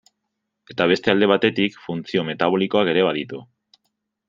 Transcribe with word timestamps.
Eta 0.73 0.87
beste 0.91 1.11
alde 1.13 1.27
batetik, 1.33 1.77
funtzio 1.89 2.25
metabolikoak 2.31 2.91
ere 2.95 3.05
baditu. 3.11 3.45